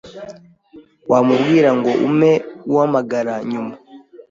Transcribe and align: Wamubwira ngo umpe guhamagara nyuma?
Wamubwira 1.11 1.69
ngo 1.77 1.91
umpe 2.07 2.31
guhamagara 2.69 3.33
nyuma? 3.51 3.73